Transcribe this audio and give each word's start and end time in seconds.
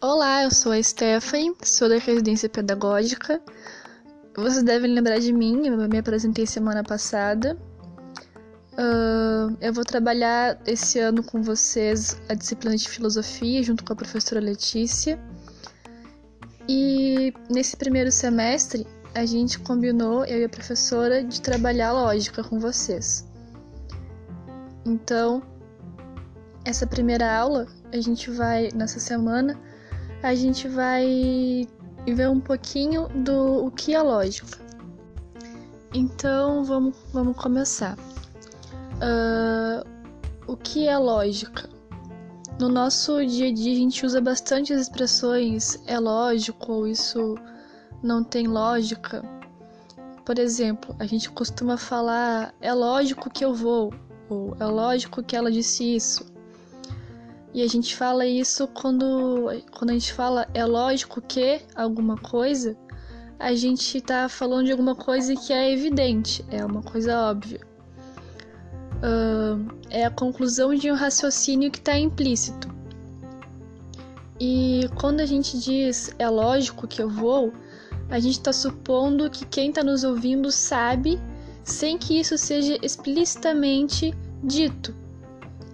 Olá, 0.00 0.44
eu 0.44 0.50
sou 0.50 0.72
a 0.72 0.82
Stephanie, 0.82 1.54
sou 1.62 1.90
da 1.90 1.98
residência 1.98 2.48
pedagógica. 2.48 3.38
Vocês 4.34 4.62
devem 4.62 4.94
lembrar 4.94 5.18
de 5.18 5.30
mim, 5.30 5.66
eu 5.66 5.76
me 5.76 5.98
apresentei 5.98 6.46
semana 6.46 6.82
passada. 6.82 7.58
Uh, 8.72 9.54
eu 9.60 9.74
vou 9.74 9.84
trabalhar 9.84 10.58
esse 10.66 10.98
ano 10.98 11.22
com 11.22 11.42
vocês 11.42 12.18
a 12.30 12.34
disciplina 12.34 12.78
de 12.78 12.88
filosofia 12.88 13.62
junto 13.62 13.84
com 13.84 13.92
a 13.92 13.96
professora 13.96 14.40
Letícia. 14.40 15.20
E 16.66 17.34
nesse 17.50 17.76
primeiro 17.76 18.10
semestre 18.10 18.86
a 19.14 19.26
gente 19.26 19.58
combinou, 19.58 20.24
eu 20.24 20.38
e 20.38 20.44
a 20.44 20.48
professora, 20.48 21.22
de 21.22 21.42
trabalhar 21.42 21.92
lógica 21.92 22.42
com 22.42 22.58
vocês. 22.58 23.27
Então, 24.88 25.42
essa 26.64 26.86
primeira 26.86 27.30
aula, 27.38 27.66
a 27.92 28.00
gente 28.00 28.30
vai, 28.30 28.70
nessa 28.74 28.98
semana, 28.98 29.60
a 30.22 30.34
gente 30.34 30.66
vai 30.66 31.68
ver 32.06 32.30
um 32.30 32.40
pouquinho 32.40 33.06
do 33.08 33.66
o 33.66 33.70
que 33.70 33.94
é 33.94 34.00
lógica. 34.00 34.58
Então, 35.92 36.64
vamos, 36.64 36.96
vamos 37.12 37.36
começar. 37.36 37.98
Uh, 38.96 39.86
o 40.46 40.56
que 40.56 40.88
é 40.88 40.96
lógica? 40.96 41.68
No 42.58 42.70
nosso 42.70 43.24
dia 43.26 43.48
a 43.48 43.52
dia, 43.52 43.72
a 43.74 43.76
gente 43.76 44.06
usa 44.06 44.22
bastante 44.22 44.72
as 44.72 44.80
expressões 44.80 45.78
é 45.86 45.98
lógico 45.98 46.72
ou 46.72 46.86
isso 46.86 47.34
não 48.02 48.24
tem 48.24 48.46
lógica. 48.46 49.22
Por 50.24 50.38
exemplo, 50.38 50.96
a 50.98 51.04
gente 51.04 51.30
costuma 51.30 51.76
falar 51.76 52.54
é 52.60 52.72
lógico 52.72 53.30
que 53.30 53.44
eu 53.44 53.54
vou, 53.54 53.92
ou 54.28 54.56
é 54.58 54.64
lógico 54.64 55.22
que 55.22 55.36
ela 55.36 55.50
disse 55.50 55.96
isso. 55.96 56.24
E 57.54 57.62
a 57.62 57.66
gente 57.66 57.96
fala 57.96 58.26
isso 58.26 58.68
quando, 58.68 59.50
quando 59.72 59.90
a 59.90 59.94
gente 59.94 60.12
fala 60.12 60.46
é 60.52 60.64
lógico 60.64 61.20
que 61.22 61.60
alguma 61.74 62.16
coisa, 62.16 62.76
a 63.38 63.54
gente 63.54 64.00
tá 64.00 64.28
falando 64.28 64.66
de 64.66 64.72
alguma 64.72 64.94
coisa 64.94 65.34
que 65.34 65.52
é 65.52 65.72
evidente, 65.72 66.44
é 66.50 66.64
uma 66.64 66.82
coisa 66.82 67.30
óbvia. 67.30 67.60
Uh, 68.98 69.72
é 69.90 70.04
a 70.04 70.10
conclusão 70.10 70.74
de 70.74 70.90
um 70.90 70.94
raciocínio 70.94 71.70
que 71.70 71.78
está 71.78 71.96
implícito. 71.96 72.68
E 74.40 74.88
quando 75.00 75.20
a 75.20 75.26
gente 75.26 75.58
diz 75.58 76.14
é 76.18 76.28
lógico 76.28 76.86
que 76.86 77.02
eu 77.02 77.08
vou, 77.08 77.52
a 78.10 78.18
gente 78.18 78.38
está 78.38 78.52
supondo 78.52 79.30
que 79.30 79.44
quem 79.46 79.70
está 79.70 79.82
nos 79.82 80.04
ouvindo 80.04 80.50
sabe, 80.50 81.20
sem 81.68 81.98
que 81.98 82.18
isso 82.18 82.38
seja 82.38 82.78
explicitamente 82.82 84.14
dito. 84.42 84.94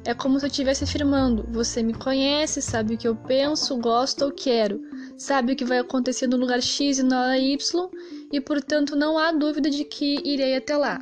É 0.05 0.13
como 0.13 0.39
se 0.39 0.45
eu 0.45 0.49
estivesse 0.49 0.85
afirmando: 0.85 1.47
você 1.51 1.83
me 1.83 1.95
conhece, 1.95 2.61
sabe 2.61 2.95
o 2.95 2.99
que 2.99 3.09
eu 3.09 3.15
penso, 3.15 3.77
gosto 3.79 4.27
ou 4.27 4.33
quero, 4.33 4.81
sabe 5.17 5.53
o 5.53 5.57
que 5.57 5.65
vai 5.65 5.79
acontecer 5.79 6.27
no 6.27 6.37
lugar 6.37 6.61
X 6.61 6.99
e 6.99 7.03
na 7.03 7.23
hora 7.23 7.39
Y, 7.39 7.89
e 8.33 8.41
portanto 8.41 8.97
não 8.97 9.17
há 9.17 9.33
dúvida 9.33 9.71
de 9.71 9.85
que 9.85 10.21
irei 10.25 10.57
até 10.57 10.77
lá. 10.77 10.99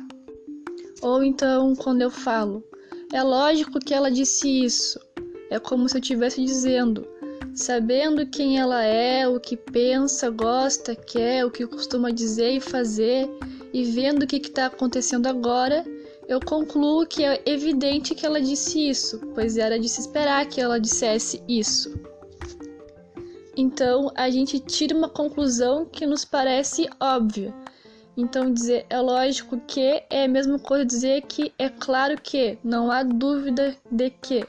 Ou 1.01 1.23
então, 1.23 1.75
quando 1.75 2.01
eu 2.01 2.09
falo, 2.09 2.63
é 3.11 3.21
lógico 3.21 3.79
que 3.79 3.93
ela 3.93 4.09
disse 4.09 4.63
isso, 4.63 4.97
é 5.49 5.59
como 5.59 5.89
se 5.89 5.97
eu 5.97 6.01
estivesse 6.01 6.41
dizendo: 6.45 7.05
sabendo 7.53 8.25
quem 8.27 8.57
ela 8.57 8.83
é, 8.83 9.27
o 9.27 9.39
que 9.39 9.57
pensa, 9.57 10.29
gosta, 10.29 10.95
quer, 10.95 11.45
o 11.45 11.51
que 11.51 11.67
costuma 11.67 12.09
dizer 12.09 12.51
e 12.51 12.61
fazer, 12.61 13.29
e 13.73 13.83
vendo 13.83 14.23
o 14.23 14.27
que 14.27 14.37
está 14.37 14.67
acontecendo 14.67 15.25
agora, 15.25 15.83
eu 16.27 16.39
concluo 16.39 17.07
que 17.07 17.23
é 17.23 17.41
evidente 17.45 18.13
que 18.13 18.25
ela 18.25 18.39
disse 18.39 18.87
isso, 18.87 19.19
pois 19.33 19.57
era 19.57 19.79
de 19.79 19.89
se 19.89 19.99
esperar 20.01 20.45
que 20.47 20.61
ela 20.61 20.79
dissesse 20.79 21.43
isso. 21.47 21.93
Então 23.57 24.11
a 24.15 24.29
gente 24.29 24.59
tira 24.59 24.95
uma 24.95 25.09
conclusão 25.09 25.85
que 25.85 26.05
nos 26.05 26.23
parece 26.23 26.87
óbvia. 26.99 27.53
Então 28.15 28.53
dizer 28.53 28.85
é 28.89 28.99
lógico 28.99 29.59
que 29.67 30.03
é 30.09 30.25
a 30.25 30.27
mesma 30.27 30.59
coisa 30.59 30.85
dizer 30.85 31.23
que 31.23 31.51
é 31.57 31.67
claro 31.67 32.19
que, 32.21 32.57
não 32.63 32.91
há 32.91 33.01
dúvida 33.01 33.75
de 33.89 34.09
que. 34.11 34.43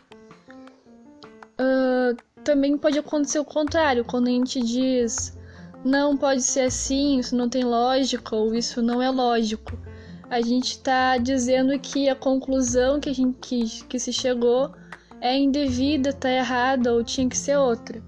Uh, 1.55 2.17
também 2.43 2.77
pode 2.77 2.99
acontecer 2.99 3.39
o 3.39 3.45
contrário, 3.45 4.05
quando 4.05 4.27
a 4.27 4.31
gente 4.31 4.61
diz 4.61 5.35
não 5.85 6.17
pode 6.17 6.43
ser 6.43 6.61
assim, 6.61 7.19
isso 7.19 7.37
não 7.37 7.49
tem 7.49 7.65
lógica 7.65 8.35
ou 8.35 8.55
isso 8.55 8.81
não 8.81 9.03
é 9.03 9.11
lógico. 9.11 9.79
A 10.31 10.41
gente 10.41 10.73
está 10.73 11.19
dizendo 11.19 11.79
que 11.79 12.09
a 12.09 12.17
conclusão 12.17 12.99
que, 12.99 13.11
a 13.11 13.15
gente, 13.15 13.37
que, 13.41 13.85
que 13.85 13.99
se 13.99 14.13
chegou 14.13 14.73
é 15.21 15.37
indevida, 15.37 16.11
está 16.11 16.31
errada 16.31 16.93
ou 16.93 17.05
tinha 17.05 17.29
que 17.29 17.37
ser 17.37 17.57
outra. 17.57 18.03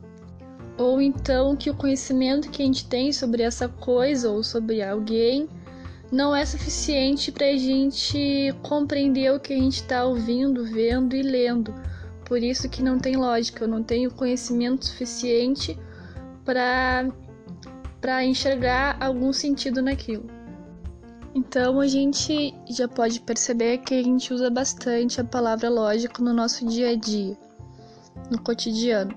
Ou 0.78 1.00
então 1.00 1.54
que 1.56 1.70
o 1.70 1.74
conhecimento 1.74 2.50
que 2.50 2.62
a 2.62 2.66
gente 2.66 2.86
tem 2.86 3.12
sobre 3.12 3.42
essa 3.42 3.68
coisa 3.68 4.30
ou 4.30 4.42
sobre 4.42 4.82
alguém 4.82 5.48
não 6.10 6.34
é 6.34 6.44
suficiente 6.44 7.30
para 7.30 7.46
a 7.46 7.56
gente 7.56 8.54
compreender 8.62 9.32
o 9.32 9.40
que 9.40 9.52
a 9.52 9.56
gente 9.56 9.82
está 9.82 10.04
ouvindo, 10.04 10.64
vendo 10.64 11.14
e 11.14 11.22
lendo 11.22 11.74
por 12.26 12.42
isso 12.42 12.68
que 12.68 12.82
não 12.82 12.98
tem 12.98 13.16
lógica, 13.16 13.64
eu 13.64 13.68
não 13.68 13.82
tenho 13.82 14.10
conhecimento 14.10 14.84
suficiente 14.84 15.78
para 16.44 17.08
para 18.00 18.24
enxergar 18.24 18.96
algum 19.00 19.32
sentido 19.32 19.82
naquilo. 19.82 20.26
Então 21.34 21.80
a 21.80 21.86
gente 21.86 22.54
já 22.68 22.88
pode 22.88 23.20
perceber 23.20 23.78
que 23.78 23.94
a 23.94 24.02
gente 24.02 24.32
usa 24.32 24.48
bastante 24.48 25.20
a 25.20 25.24
palavra 25.24 25.68
lógica 25.68 26.22
no 26.22 26.32
nosso 26.32 26.66
dia 26.66 26.90
a 26.90 26.94
dia, 26.96 27.36
no 28.30 28.40
cotidiano. 28.40 29.14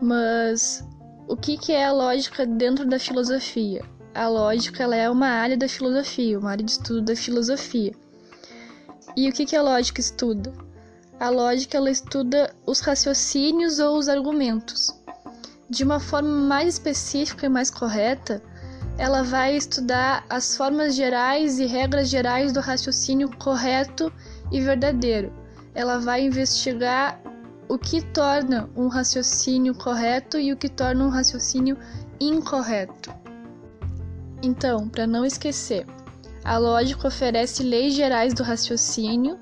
Mas 0.00 0.86
o 1.26 1.36
que, 1.36 1.58
que 1.58 1.72
é 1.72 1.84
a 1.84 1.92
lógica 1.92 2.46
dentro 2.46 2.86
da 2.86 2.98
filosofia? 2.98 3.84
A 4.14 4.28
lógica 4.28 4.84
ela 4.84 4.96
é 4.96 5.10
uma 5.10 5.28
área 5.28 5.56
da 5.56 5.68
filosofia, 5.68 6.38
uma 6.38 6.50
área 6.50 6.64
de 6.64 6.70
estudo 6.70 7.02
da 7.02 7.16
filosofia. 7.16 7.92
E 9.16 9.28
o 9.28 9.32
que, 9.32 9.44
que 9.44 9.56
a 9.56 9.62
lógica 9.62 10.00
estuda? 10.00 10.52
A 11.18 11.28
lógica 11.28 11.76
ela 11.76 11.90
estuda 11.90 12.54
os 12.64 12.80
raciocínios 12.80 13.80
ou 13.80 13.98
os 13.98 14.08
argumentos. 14.08 14.97
De 15.70 15.84
uma 15.84 16.00
forma 16.00 16.30
mais 16.30 16.74
específica 16.74 17.46
e 17.46 17.48
mais 17.48 17.70
correta, 17.70 18.42
ela 18.96 19.22
vai 19.22 19.54
estudar 19.54 20.24
as 20.28 20.56
formas 20.56 20.94
gerais 20.94 21.58
e 21.58 21.66
regras 21.66 22.08
gerais 22.08 22.52
do 22.52 22.60
raciocínio 22.60 23.30
correto 23.36 24.12
e 24.50 24.60
verdadeiro. 24.60 25.32
Ela 25.74 25.98
vai 25.98 26.24
investigar 26.24 27.20
o 27.68 27.78
que 27.78 28.00
torna 28.00 28.68
um 28.74 28.88
raciocínio 28.88 29.74
correto 29.74 30.38
e 30.38 30.52
o 30.52 30.56
que 30.56 30.70
torna 30.70 31.04
um 31.04 31.10
raciocínio 31.10 31.76
incorreto. 32.18 33.14
Então, 34.42 34.88
para 34.88 35.06
não 35.06 35.24
esquecer, 35.24 35.86
a 36.42 36.56
lógica 36.56 37.08
oferece 37.08 37.62
leis 37.62 37.92
gerais 37.92 38.32
do 38.32 38.42
raciocínio 38.42 39.38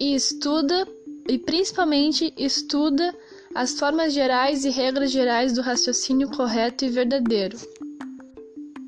e 0.00 0.14
estuda 0.14 0.86
e 1.28 1.38
principalmente 1.38 2.34
estuda 2.36 3.14
as 3.54 3.78
formas 3.78 4.12
gerais 4.12 4.64
e 4.64 4.70
regras 4.70 5.10
gerais 5.10 5.52
do 5.52 5.60
raciocínio 5.60 6.30
correto 6.30 6.84
e 6.84 6.88
verdadeiro. 6.88 7.56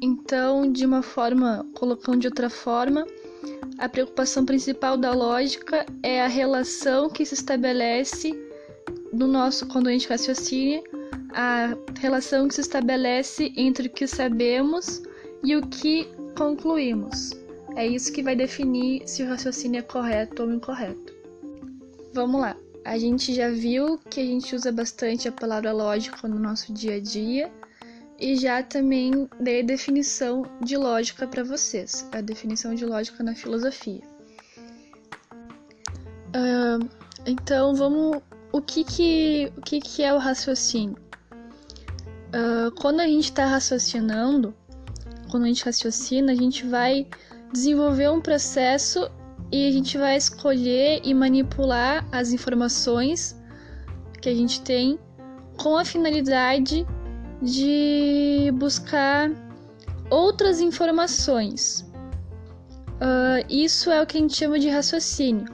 Então, 0.03 0.71
de 0.71 0.87
uma 0.87 1.03
forma, 1.03 1.67
colocando 1.75 2.21
de 2.21 2.27
outra 2.27 2.49
forma, 2.49 3.07
a 3.79 3.89
preocupação 3.89 4.45
principal 4.45 4.97
da 4.97 5.13
lógica 5.13 5.85
é 6.03 6.23
a 6.23 6.27
relação 6.29 7.09
que 7.09 7.25
se 7.25 7.35
estabelece 7.35 8.33
no 9.13 9.27
nosso 9.27 9.67
quando 9.67 9.89
a 9.89 9.93
gente 9.93 10.09
raciocina, 10.09 10.83
a 11.33 11.77
relação 11.99 12.49
que 12.49 12.55
se 12.55 12.61
estabelece 12.61 13.53
entre 13.57 13.89
o 13.89 13.91
que 13.91 14.07
sabemos 14.07 15.03
e 15.43 15.57
o 15.57 15.67
que 15.67 16.09
concluímos. 16.37 17.31
É 17.77 17.87
isso 17.87 18.13
que 18.13 18.23
vai 18.23 18.37
definir 18.37 19.03
se 19.07 19.23
o 19.23 19.29
raciocínio 19.29 19.81
é 19.81 19.83
correto 19.83 20.43
ou 20.43 20.53
incorreto. 20.53 21.13
Vamos 22.13 22.41
lá. 22.41 22.57
A 22.84 22.98
gente 22.98 23.34
já 23.34 23.51
viu 23.51 23.98
que 24.10 24.21
a 24.21 24.25
gente 24.25 24.54
usa 24.54 24.71
bastante 24.71 25.27
a 25.27 25.33
palavra 25.33 25.72
lógica 25.72 26.28
no 26.28 26.39
nosso 26.39 26.72
dia 26.72 26.97
a 26.97 27.01
dia 27.01 27.51
e 28.21 28.36
já 28.36 28.63
também 28.63 29.28
dei 29.41 29.60
a 29.60 29.65
definição 29.65 30.45
de 30.60 30.77
lógica 30.77 31.27
para 31.27 31.42
vocês, 31.42 32.07
a 32.13 32.21
definição 32.21 32.75
de 32.75 32.84
lógica 32.84 33.22
na 33.25 33.34
filosofia. 33.34 34.03
Uh, 36.36 36.89
então 37.27 37.75
vamos, 37.75 38.21
o 38.53 38.60
que 38.60 38.84
que 38.84 39.53
o 39.57 39.63
que 39.63 39.81
que 39.81 40.03
é 40.03 40.13
o 40.13 40.19
raciocínio? 40.19 40.98
Uh, 42.34 42.71
quando 42.81 43.01
a 43.01 43.07
gente 43.07 43.31
está 43.31 43.47
raciocinando, 43.47 44.54
quando 45.31 45.45
a 45.45 45.47
gente 45.47 45.65
raciocina, 45.65 46.33
a 46.33 46.34
gente 46.34 46.66
vai 46.66 47.07
desenvolver 47.53 48.10
um 48.10 48.21
processo 48.21 49.10
e 49.51 49.69
a 49.69 49.72
gente 49.72 49.97
vai 49.97 50.16
escolher 50.45 51.01
e 51.03 51.15
manipular 51.15 52.07
as 52.13 52.31
informações 52.31 53.35
que 54.21 54.29
a 54.29 54.35
gente 54.35 54.61
tem 54.61 54.99
com 55.57 55.75
a 55.79 55.85
finalidade 55.87 56.87
de 57.41 58.53
buscar 58.55 59.31
outras 60.11 60.61
informações. 60.61 61.91
Uh, 63.01 63.41
isso 63.49 63.91
é 63.91 64.03
o 64.03 64.07
que 64.07 64.19
a 64.19 64.21
gente 64.21 64.37
chama 64.37 64.59
de 64.59 64.69
raciocínio. 64.69 65.47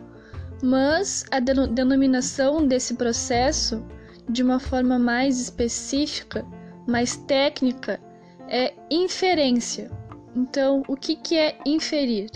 Mas 0.61 1.25
a 1.31 1.39
denominação 1.39 2.67
desse 2.67 2.95
processo, 2.95 3.83
de 4.29 4.43
uma 4.43 4.59
forma 4.59 4.99
mais 4.99 5.41
específica, 5.41 6.45
mais 6.89 7.17
técnica, 7.17 8.01
é 8.49 8.75
inferência. 8.91 9.89
Então, 10.35 10.83
o 10.89 10.97
que, 10.97 11.15
que 11.15 11.39
é 11.39 11.59
inferir? 11.65 12.29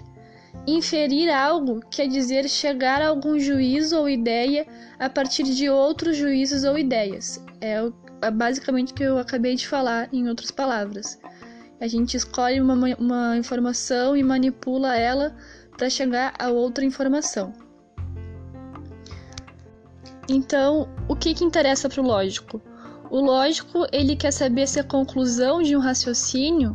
Inferir 0.67 1.29
algo 1.31 1.81
quer 1.91 2.09
dizer 2.09 2.49
chegar 2.49 3.03
a 3.03 3.09
algum 3.09 3.39
juízo 3.39 3.99
ou 3.99 4.09
ideia 4.09 4.67
a 4.99 5.11
partir 5.11 5.43
de 5.43 5.69
outros 5.69 6.17
juízos 6.17 6.65
ou 6.65 6.79
ideias. 6.79 7.45
É, 7.61 7.77
é 8.23 8.31
basicamente 8.31 8.93
o 8.93 8.95
que 8.95 9.03
eu 9.03 9.19
acabei 9.19 9.55
de 9.57 9.69
falar, 9.69 10.09
em 10.11 10.27
outras 10.27 10.51
palavras. 10.51 11.19
A 11.81 11.87
gente 11.87 12.17
escolhe 12.17 12.61
uma, 12.61 12.75
uma 12.99 13.37
informação 13.37 14.17
e 14.17 14.23
manipula 14.23 14.97
ela 14.97 15.37
para 15.77 15.91
chegar 15.91 16.33
a 16.39 16.49
outra 16.49 16.83
informação. 16.83 17.53
Então, 20.29 20.89
o 21.07 21.15
que, 21.15 21.35
que 21.35 21.45
interessa 21.45 21.91
para 21.91 22.01
o 22.01 22.07
lógico? 22.07 22.63
O 23.11 23.21
lógico 23.21 23.87
ele 23.93 24.17
quer 24.17 24.31
saber 24.31 24.67
se 24.67 24.81
a 24.81 24.85
conclusão 24.85 25.63
de 25.63 25.77
um 25.77 25.81
raciocínio 25.81 26.75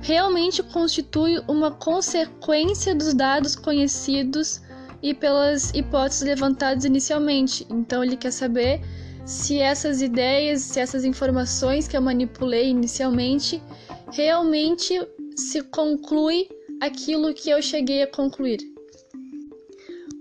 realmente 0.00 0.62
constitui 0.62 1.40
uma 1.46 1.70
consequência 1.70 2.94
dos 2.94 3.14
dados 3.14 3.54
conhecidos 3.54 4.60
e 5.02 5.14
pelas 5.14 5.70
hipóteses 5.74 6.22
levantadas 6.22 6.84
inicialmente. 6.84 7.66
Então 7.70 8.02
ele 8.02 8.16
quer 8.16 8.32
saber 8.32 8.80
se 9.24 9.58
essas 9.58 10.02
ideias, 10.02 10.62
se 10.62 10.80
essas 10.80 11.04
informações 11.04 11.86
que 11.86 11.96
eu 11.96 12.02
manipulei 12.02 12.68
inicialmente 12.68 13.62
realmente 14.10 14.94
se 15.36 15.62
conclui 15.62 16.48
aquilo 16.80 17.32
que 17.34 17.50
eu 17.50 17.62
cheguei 17.62 18.02
a 18.02 18.06
concluir. 18.06 18.58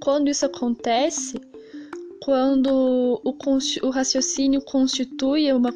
Quando 0.02 0.30
isso 0.30 0.46
acontece, 0.46 1.40
quando 2.24 3.22
o, 3.24 3.38
o 3.84 3.90
raciocínio 3.90 4.62
constitui 4.62 5.52
uma 5.52 5.74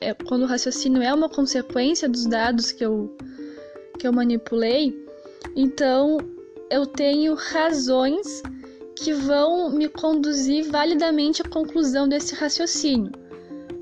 é, 0.00 0.14
quando 0.14 0.42
o 0.42 0.46
raciocínio 0.46 1.02
é 1.02 1.12
uma 1.12 1.28
consequência 1.28 2.08
dos 2.08 2.26
dados 2.26 2.70
que 2.70 2.84
eu 2.84 3.16
que 3.98 4.06
eu 4.06 4.12
manipulei, 4.12 4.94
então 5.54 6.18
eu 6.70 6.86
tenho 6.86 7.34
razões 7.34 8.42
que 8.96 9.12
vão 9.12 9.70
me 9.70 9.88
conduzir 9.88 10.70
validamente 10.70 11.42
à 11.42 11.48
conclusão 11.48 12.08
desse 12.08 12.34
raciocínio. 12.34 13.12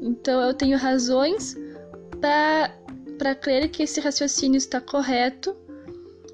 Então 0.00 0.40
eu 0.43 0.52
tenho 0.52 0.76
razões 0.76 1.56
para 2.20 3.34
crer 3.34 3.69
que 3.69 3.82
esse 3.84 4.00
raciocínio 4.00 4.58
está 4.58 4.81
correto, 4.81 5.56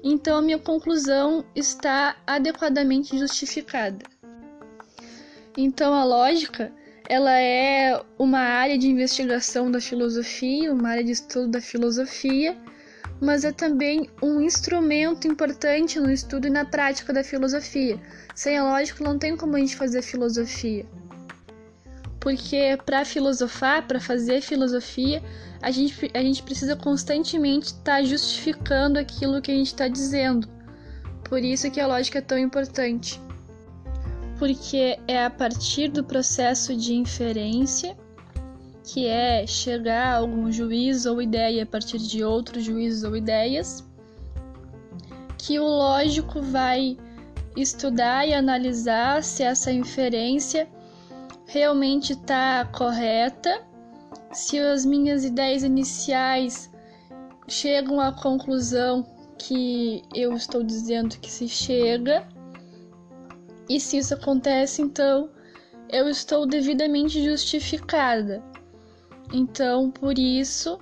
então 0.03 0.37
a 0.37 0.41
minha 0.41 0.57
conclusão 0.57 1.45
está 1.55 2.17
adequadamente 2.25 3.17
justificada. 3.17 4.03
Então 5.55 5.93
a 5.93 6.03
lógica, 6.03 6.73
ela 7.07 7.39
é 7.39 8.01
uma 8.17 8.39
área 8.39 8.77
de 8.77 8.87
investigação 8.87 9.69
da 9.69 9.79
filosofia, 9.79 10.73
uma 10.73 10.89
área 10.89 11.03
de 11.03 11.11
estudo 11.11 11.49
da 11.49 11.61
filosofia, 11.61 12.57
mas 13.21 13.45
é 13.45 13.51
também 13.51 14.09
um 14.21 14.41
instrumento 14.41 15.27
importante 15.27 15.99
no 15.99 16.11
estudo 16.11 16.47
e 16.47 16.49
na 16.49 16.65
prática 16.65 17.13
da 17.13 17.23
filosofia. 17.23 17.99
Sem 18.33 18.57
a 18.57 18.63
lógica 18.63 19.03
não 19.03 19.17
tem 19.17 19.37
como 19.37 19.55
a 19.55 19.59
gente 19.59 19.75
fazer 19.75 20.01
filosofia. 20.01 20.85
Porque 22.19 22.77
para 22.85 23.05
filosofar, 23.05 23.87
para 23.87 23.99
fazer 23.99 24.41
filosofia, 24.41 25.23
a 25.61 25.69
gente, 25.69 26.11
a 26.13 26.21
gente 26.21 26.41
precisa 26.41 26.75
constantemente 26.75 27.67
estar 27.67 27.97
tá 27.97 28.03
justificando 28.03 28.97
aquilo 28.97 29.41
que 29.41 29.51
a 29.51 29.55
gente 29.55 29.67
está 29.67 29.87
dizendo. 29.87 30.49
Por 31.23 31.43
isso 31.43 31.69
que 31.69 31.79
a 31.79 31.87
lógica 31.87 32.17
é 32.17 32.21
tão 32.21 32.37
importante 32.37 33.21
porque 34.41 34.97
é 35.07 35.23
a 35.23 35.29
partir 35.29 35.87
do 35.87 36.03
processo 36.03 36.75
de 36.75 36.95
inferência, 36.95 37.95
que 38.83 39.07
é 39.07 39.45
chegar 39.45 40.07
a 40.07 40.17
algum 40.17 40.51
juízo 40.51 41.11
ou 41.11 41.21
ideia 41.21 41.63
a 41.63 41.65
partir 41.65 41.97
de 41.99 42.23
outros 42.23 42.63
juízos 42.63 43.03
ou 43.03 43.15
ideias, 43.15 43.83
que 45.37 45.59
o 45.59 45.65
lógico 45.65 46.41
vai 46.41 46.97
estudar 47.55 48.27
e 48.27 48.33
analisar 48.33 49.23
se 49.23 49.43
essa 49.43 49.71
inferência 49.71 50.67
realmente 51.47 52.13
está 52.13 52.65
correta, 52.65 53.61
se 54.31 54.59
as 54.59 54.85
minhas 54.85 55.25
ideias 55.25 55.63
iniciais 55.63 56.71
chegam 57.47 57.99
à 57.99 58.11
conclusão 58.11 59.05
que 59.37 60.03
eu 60.13 60.33
estou 60.33 60.63
dizendo 60.63 61.17
que 61.19 61.29
se 61.29 61.47
chega 61.49 62.25
e 63.67 63.79
se 63.79 63.97
isso 63.97 64.13
acontece, 64.13 64.81
então 64.81 65.29
eu 65.89 66.07
estou 66.07 66.45
devidamente 66.45 67.23
justificada. 67.23 68.41
Então, 69.31 69.89
por 69.89 70.17
isso 70.17 70.79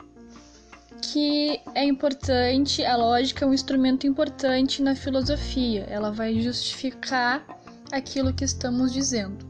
que 1.02 1.62
é 1.76 1.86
importante, 1.86 2.84
a 2.84 2.96
lógica 2.96 3.46
é 3.46 3.48
um 3.48 3.54
instrumento 3.54 4.06
importante 4.06 4.82
na 4.82 4.96
filosofia. 4.96 5.86
Ela 5.90 6.12
vai 6.12 6.40
justificar 6.42 7.46
aquilo 7.92 8.34
que 8.34 8.44
estamos 8.44 8.92
dizendo. 8.92 9.46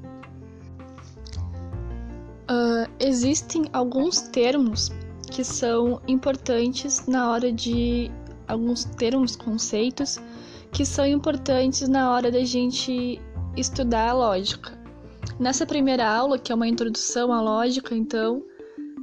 Uh, 2.49 2.89
existem 2.99 3.65
alguns 3.73 4.21
termos 4.21 4.91
que 5.31 5.43
são 5.43 6.01
importantes 6.07 7.05
na 7.07 7.29
hora 7.29 7.51
de 7.51 8.11
alguns 8.47 8.83
termos, 8.83 9.35
conceitos 9.35 10.19
que 10.71 10.85
são 10.85 11.05
importantes 11.05 11.87
na 11.87 12.11
hora 12.11 12.31
da 12.31 12.43
gente 12.43 13.21
estudar 13.55 14.09
a 14.09 14.13
lógica. 14.13 14.77
Nessa 15.39 15.65
primeira 15.65 16.07
aula, 16.07 16.37
que 16.37 16.51
é 16.51 16.55
uma 16.55 16.67
introdução 16.67 17.31
à 17.31 17.41
lógica, 17.41 17.95
então, 17.95 18.43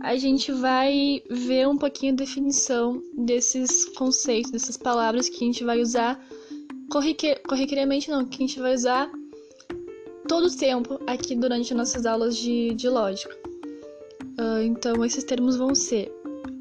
a 0.02 0.16
gente 0.16 0.52
vai 0.52 1.22
ver 1.31 1.69
um 1.69 1.76
pouquinho 1.76 2.12
a 2.12 2.16
definição 2.16 3.02
desses 3.16 3.87
conceitos, 3.96 4.50
dessas 4.50 4.76
palavras 4.76 5.28
que 5.28 5.37
a 5.37 5.46
gente 5.46 5.64
vai 5.64 5.81
usar 5.81 6.20
corriqueiramente, 6.88 8.10
não, 8.10 8.25
que 8.25 8.43
a 8.43 8.46
gente 8.46 8.60
vai 8.60 8.75
usar 8.75 9.10
todo 10.28 10.46
o 10.46 10.56
tempo 10.56 11.00
aqui 11.06 11.34
durante 11.34 11.75
nossas 11.75 12.06
aulas 12.06 12.37
de, 12.37 12.75
de 12.75 12.88
lógica. 12.88 13.37
Uh, 14.38 14.62
então, 14.62 15.04
esses 15.04 15.25
termos 15.25 15.56
vão 15.56 15.75
ser 15.75 16.12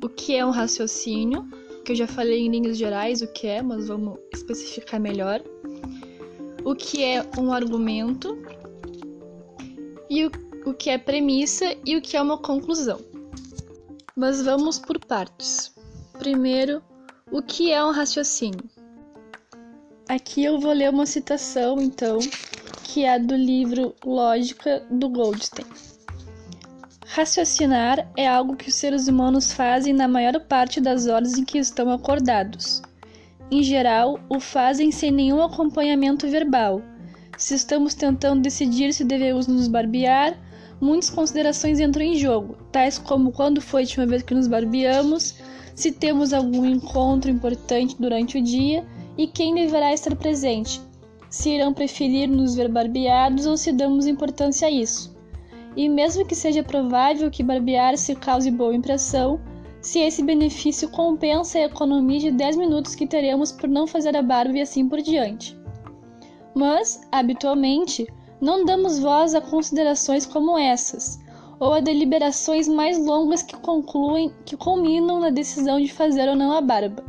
o 0.04 0.10
que 0.10 0.36
é 0.36 0.46
um 0.46 0.52
raciocínio, 0.52 1.48
que 1.84 1.92
eu 1.92 1.96
já 1.96 2.08
falei 2.08 2.46
em 2.46 2.50
linhas 2.50 2.78
gerais 2.78 3.22
o 3.22 3.28
que 3.28 3.48
é, 3.48 3.62
mas 3.62 3.88
vamos 3.88 4.18
especificar 4.34 5.00
melhor 5.00 5.42
o 6.64 6.74
que 6.74 7.04
é 7.04 7.24
um 7.38 7.54
argumento 7.54 8.36
e 10.10 10.26
o, 10.26 10.32
o 10.66 10.74
que 10.74 10.90
é 10.90 10.98
premissa 10.98 11.76
e 11.86 11.96
o 11.96 12.02
que 12.02 12.18
é 12.18 12.22
uma 12.22 12.40
conclusão. 12.40 13.00
Mas 14.16 14.42
vamos 14.42 14.80
por 14.80 15.00
partes. 15.04 15.74
Primeiro, 16.18 16.82
o 17.32 17.42
que 17.42 17.72
é 17.72 17.84
um 17.84 17.92
raciocínio? 17.92 18.64
Aqui 20.08 20.44
eu 20.44 20.60
vou 20.60 20.72
ler 20.72 20.90
uma 20.90 21.06
citação, 21.06 21.80
então, 21.82 22.20
que 22.84 23.04
é 23.04 23.20
do 23.20 23.36
livro 23.36 23.96
Lógica 24.06 24.86
do 24.90 25.10
Goldstein. 25.10 25.66
Raciocinar 27.08 28.10
é 28.16 28.28
algo 28.28 28.56
que 28.56 28.70
os 28.70 28.76
seres 28.76 29.08
humanos 29.08 29.52
fazem 29.52 29.94
na 29.94 30.08
maior 30.08 30.40
parte 30.42 30.80
das 30.80 31.08
horas 31.08 31.38
em 31.38 31.44
que 31.44 31.58
estão 31.58 31.92
acordados 31.92 32.82
em 33.52 33.62
geral, 33.62 34.20
o 34.28 34.40
fazem 34.40 34.92
sem 34.92 35.12
nenhum 35.12 35.42
acompanhamento 35.42 36.28
verbal. 36.28 36.82
Se 37.38 37.54
estamos 37.54 37.94
tentando 37.94 38.42
decidir 38.42 38.94
se 38.94 39.04
devemos 39.04 39.46
nos 39.46 39.68
barbear, 39.68 40.38
muitas 40.86 41.10
considerações 41.10 41.80
entram 41.80 42.06
em 42.06 42.16
jogo, 42.16 42.56
tais 42.72 43.00
como 43.00 43.32
quando 43.32 43.60
foi 43.60 43.82
a 43.82 43.86
última 43.86 44.06
vez 44.06 44.22
que 44.22 44.36
nos 44.36 44.48
barbeamos, 44.48 45.36
se 45.74 45.92
temos 45.92 46.32
algum 46.32 46.66
encontro 46.66 47.30
importante 47.30 47.96
durante 48.00 48.38
o 48.38 48.42
dia 48.42 48.86
e 49.18 49.26
quem 49.28 49.56
deverá 49.56 49.92
estar 49.94 50.16
presente, 50.16 50.80
se 51.30 51.50
irão 51.50 51.74
preferir 51.74 52.30
nos 52.30 52.56
ver 52.56 52.70
barbeados 52.70 53.46
ou 53.48 53.58
se 53.58 53.72
damos 53.72 54.06
importância 54.06 54.68
a 54.68 54.72
isso. 54.72 55.14
E 55.76 55.90
mesmo 55.90 56.26
que 56.26 56.36
seja 56.36 56.64
provável 56.64 57.30
que 57.30 57.44
barbear-se 57.44 58.16
cause 58.16 58.50
boa 58.52 58.74
impressão, 58.74 59.42
se 59.82 60.00
esse 60.00 60.24
benefício 60.24 60.88
compensa 60.90 61.58
a 61.58 61.66
economia 61.66 62.20
de 62.20 62.32
10 62.32 62.56
minutos 62.56 62.96
que 62.96 63.06
teremos 63.06 63.52
por 63.52 63.68
não 63.68 63.86
fazer 63.86 64.16
a 64.16 64.22
barba 64.22 64.58
e 64.58 64.62
assim 64.62 64.88
por 64.88 65.02
diante. 65.02 65.58
Mas, 66.56 67.02
habitualmente, 67.12 68.08
não 68.42 68.66
damos 68.66 69.00
voz 69.00 69.34
a 69.34 69.42
considerações 69.42 70.26
como 70.26 70.58
essas, 70.58 71.20
ou 71.60 71.74
a 71.74 71.80
deliberações 71.80 72.68
mais 72.68 72.98
longas 72.98 73.42
que 73.42 73.56
concluem, 73.58 74.34
que 74.46 74.58
culminam 74.58 75.20
na 75.20 75.30
decisão 75.30 75.80
de 75.80 75.92
fazer 75.92 76.28
ou 76.28 76.36
não 76.36 76.52
a 76.52 76.62
barba. 76.62 77.04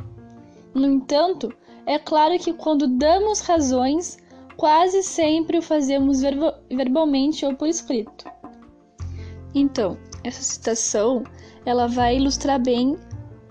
No 0.75 0.87
entanto, 0.87 1.53
é 1.85 1.99
claro 1.99 2.39
que 2.39 2.53
quando 2.53 2.87
damos 2.87 3.41
razões, 3.41 4.19
quase 4.57 5.03
sempre 5.03 5.59
o 5.59 5.63
fazemos 5.63 6.21
verbalmente 6.71 7.45
ou 7.45 7.55
por 7.55 7.69
escrito. 7.69 8.25
Então, 9.55 9.97
essa 10.23 10.43
citação 10.43 11.25
ela 11.65 11.87
vai 11.87 12.17
ilustrar 12.17 12.61
bem 12.61 12.97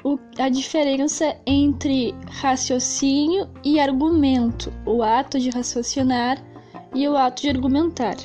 o, 0.03 0.19
a 0.37 0.49
diferença 0.49 1.35
entre 1.47 2.13
raciocínio 2.27 3.49
e 3.63 3.79
argumento. 3.79 4.71
O 4.85 5.01
ato 5.01 5.39
de 5.39 5.49
raciocinar 5.49 6.41
e 6.95 7.07
o 7.07 7.15
ato 7.15 7.43
de 7.43 7.49
argumentar. 7.49 8.15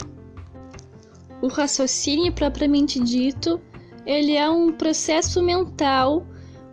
O 1.43 1.49
raciocínio 1.49 2.33
propriamente 2.33 3.01
dito, 3.01 3.61
ele 4.07 4.35
é 4.35 4.49
um 4.49 4.73
processo 4.73 5.43
mental 5.43 6.25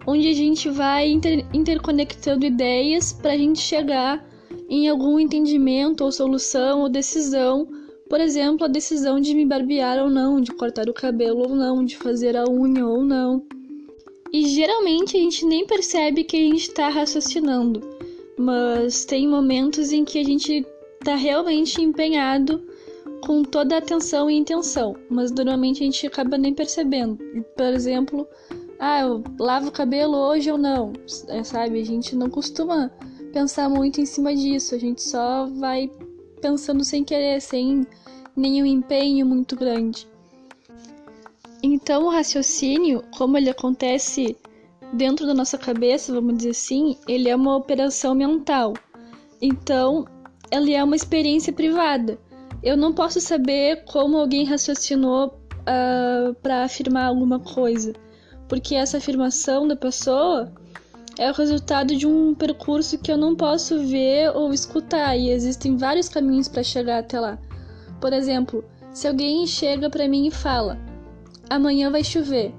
onde 0.05 0.29
a 0.29 0.33
gente 0.33 0.69
vai 0.69 1.09
inter 1.09 1.45
interconectando 1.53 2.45
ideias 2.45 3.11
para 3.11 3.33
a 3.33 3.37
gente 3.37 3.59
chegar 3.59 4.25
em 4.69 4.87
algum 4.87 5.19
entendimento 5.19 6.03
ou 6.03 6.11
solução 6.11 6.81
ou 6.81 6.89
decisão, 6.89 7.67
por 8.09 8.21
exemplo, 8.21 8.65
a 8.65 8.69
decisão 8.69 9.19
de 9.19 9.33
me 9.33 9.45
barbear 9.45 9.97
ou 9.99 10.09
não, 10.09 10.39
de 10.39 10.51
cortar 10.51 10.89
o 10.89 10.93
cabelo 10.93 11.49
ou 11.49 11.55
não, 11.55 11.83
de 11.83 11.97
fazer 11.97 12.37
a 12.37 12.45
unha 12.49 12.85
ou 12.85 13.03
não. 13.03 13.43
E 14.31 14.47
geralmente 14.47 15.17
a 15.17 15.19
gente 15.19 15.45
nem 15.45 15.65
percebe 15.65 16.23
que 16.23 16.37
a 16.37 16.39
gente 16.39 16.69
está 16.69 16.89
raciocinando, 16.89 17.81
mas 18.37 19.05
tem 19.05 19.27
momentos 19.27 19.91
em 19.91 20.05
que 20.05 20.19
a 20.19 20.23
gente 20.23 20.65
está 20.99 21.15
realmente 21.15 21.81
empenhado 21.81 22.61
com 23.21 23.43
toda 23.43 23.75
a 23.75 23.77
atenção 23.79 24.29
e 24.29 24.35
intenção, 24.35 24.95
mas 25.09 25.31
normalmente 25.31 25.81
a 25.81 25.85
gente 25.85 26.05
acaba 26.05 26.37
nem 26.37 26.53
percebendo. 26.53 27.17
Por 27.55 27.65
exemplo, 27.65 28.27
ah, 28.79 29.01
eu 29.01 29.23
lavo 29.39 29.69
o 29.69 29.71
cabelo 29.71 30.15
hoje 30.15 30.51
ou 30.51 30.57
não, 30.57 30.93
é, 31.29 31.43
sabe? 31.43 31.81
A 31.81 31.85
gente 31.85 32.15
não 32.15 32.29
costuma 32.29 32.91
pensar 33.33 33.69
muito 33.69 33.99
em 33.99 34.05
cima 34.05 34.35
disso, 34.35 34.75
a 34.75 34.77
gente 34.77 35.01
só 35.01 35.47
vai 35.47 35.89
pensando 36.41 36.83
sem 36.83 37.03
querer, 37.03 37.41
sem 37.41 37.85
nenhum 38.35 38.65
empenho 38.65 39.25
muito 39.25 39.55
grande. 39.55 40.07
Então, 41.63 42.05
o 42.05 42.09
raciocínio, 42.09 43.03
como 43.17 43.37
ele 43.37 43.49
acontece 43.49 44.37
dentro 44.93 45.25
da 45.25 45.33
nossa 45.33 45.57
cabeça, 45.57 46.13
vamos 46.13 46.37
dizer 46.37 46.51
assim, 46.51 46.97
ele 47.07 47.29
é 47.29 47.35
uma 47.35 47.55
operação 47.55 48.13
mental. 48.13 48.73
Então, 49.41 50.05
ele 50.51 50.73
é 50.73 50.83
uma 50.83 50.95
experiência 50.95 51.51
privada. 51.53 52.17
Eu 52.63 52.75
não 52.75 52.93
posso 52.93 53.21
saber 53.21 53.83
como 53.85 54.17
alguém 54.17 54.45
raciocinou 54.45 55.27
uh, 55.27 55.33
ah, 55.65 56.35
para 56.41 56.63
afirmar 56.63 57.05
alguma 57.05 57.39
coisa, 57.39 57.93
porque 58.47 58.75
essa 58.75 58.97
afirmação 58.97 59.67
da 59.67 59.75
pessoa 59.75 60.51
é 61.17 61.29
o 61.29 61.33
resultado 61.33 61.95
de 61.95 62.07
um 62.07 62.33
percurso 62.33 62.97
que 62.97 63.11
eu 63.11 63.17
não 63.17 63.35
posso 63.35 63.79
ver 63.85 64.31
ou 64.35 64.53
escutar, 64.53 65.17
e 65.17 65.29
existem 65.29 65.75
vários 65.75 66.09
caminhos 66.09 66.47
para 66.47 66.63
chegar 66.63 66.99
até 66.99 67.19
lá. 67.19 67.37
Por 67.99 68.13
exemplo, 68.13 68.63
se 68.93 69.07
alguém 69.07 69.45
chega 69.45 69.89
para 69.89 70.07
mim 70.07 70.27
e 70.27 70.31
fala: 70.31 70.79
amanhã 71.49 71.91
vai 71.91 72.03
chover. 72.03 72.53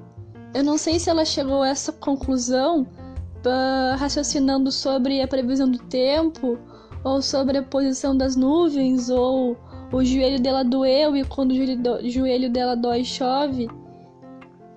Eu 0.55 0.65
não 0.65 0.79
sei 0.79 0.99
se 0.99 1.11
ela 1.11 1.25
chegou 1.25 1.63
a 1.63 1.69
essa 1.69 1.93
conclusão 1.93 2.83
uh, 2.83 3.97
raciocinando 3.97 4.73
sobre 4.73 5.21
a 5.21 5.29
previsão 5.29 5.71
do 5.71 5.79
tempo, 5.79 6.59
ou 7.05 7.23
sobre 7.23 7.59
a 7.59 7.63
posição 7.63 8.17
das 8.17 8.37
nuvens, 8.37 9.09
ou 9.09 9.57
o 9.93 10.05
joelho 10.05 10.41
dela 10.41 10.63
doeu 10.63 11.17
e 11.17 11.25
quando 11.25 11.53
o 11.53 12.11
joelho, 12.11 12.51
dela 12.51 12.75
dói 12.75 13.05
chove. 13.05 13.69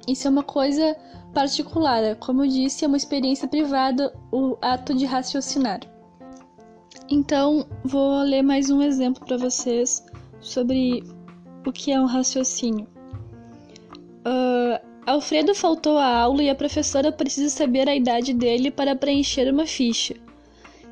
Isso 0.08 0.28
é 0.28 0.32
uma 0.32 0.44
coisa 0.44 0.96
particular, 1.34 2.16
como 2.16 2.44
eu 2.44 2.48
disse, 2.48 2.86
é 2.86 2.88
uma 2.88 2.98
experiência 2.98 3.48
privada 3.48 4.14
o 4.32 4.58
ato 4.62 4.94
de 4.94 5.06
raciocinar. 5.06 5.80
Então, 7.10 7.66
vou 7.84 8.22
ler 8.22 8.42
mais 8.42 8.70
um 8.70 8.82
exemplo 8.82 9.26
para 9.26 9.38
vocês 9.38 10.04
sobre 10.40 11.04
o 11.66 11.72
que 11.72 11.92
é 11.92 12.00
um 12.00 12.06
raciocínio. 12.06 12.88
Uh, 14.26 14.80
Alfredo 15.06 15.54
faltou 15.56 15.98
à 15.98 16.22
aula 16.22 16.44
e 16.44 16.50
a 16.50 16.56
professora 16.56 17.12
precisa 17.12 17.50
saber 17.50 17.90
a 17.90 17.96
idade 17.96 18.34
dele 18.34 18.70
para 18.72 18.96
preencher 18.96 19.52
uma 19.52 19.66
ficha. 19.66 20.16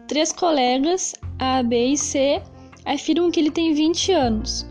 Três 0.09 0.31
colegas, 0.31 1.13
A, 1.37 1.61
B 1.61 1.89
e 1.89 1.95
C, 1.95 2.41
afirmam 2.83 3.29
que 3.29 3.39
ele 3.39 3.51
tem 3.51 3.75
20 3.75 4.11
anos. 4.11 4.65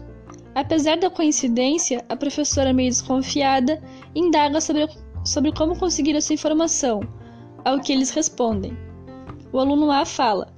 Apesar 0.53 0.97
da 0.97 1.09
coincidência, 1.09 2.05
a 2.09 2.17
professora, 2.17 2.73
meio 2.73 2.91
desconfiada, 2.91 3.81
indaga 4.17 4.61
sobre, 4.61 4.89
sobre 5.25 5.53
como 5.53 5.79
conseguir 5.79 6.17
essa 6.17 6.35
informação, 6.35 7.03
ao 7.65 7.79
que 7.79 7.93
eles 7.93 8.11
respondem. 8.11 8.77
O 9.53 9.61
aluno 9.61 9.93
A 9.93 10.05
fala: 10.05 10.53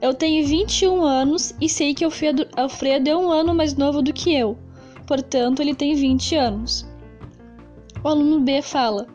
Eu 0.00 0.14
tenho 0.14 0.46
21 0.46 1.02
anos 1.02 1.54
e 1.60 1.68
sei 1.68 1.92
que 1.92 2.02
Alfredo, 2.02 2.48
Alfredo 2.56 3.10
é 3.10 3.14
um 3.14 3.30
ano 3.30 3.54
mais 3.54 3.74
novo 3.76 4.00
do 4.00 4.14
que 4.14 4.34
eu, 4.34 4.56
portanto, 5.06 5.60
ele 5.60 5.74
tem 5.74 5.94
20 5.94 6.36
anos. 6.36 6.88
O 8.02 8.08
aluno 8.08 8.40
B 8.40 8.62
fala: 8.62 9.06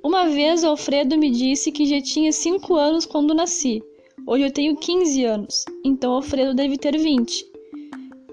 Uma 0.00 0.28
vez 0.28 0.62
Alfredo 0.62 1.18
me 1.18 1.32
disse 1.32 1.72
que 1.72 1.86
já 1.86 2.00
tinha 2.00 2.30
5 2.30 2.76
anos 2.76 3.04
quando 3.04 3.34
nasci. 3.34 3.82
Hoje 4.26 4.44
eu 4.44 4.50
tenho 4.50 4.74
15 4.74 5.24
anos, 5.26 5.66
então 5.84 6.14
Alfredo 6.14 6.54
deve 6.54 6.78
ter 6.78 6.96
20. 6.96 7.44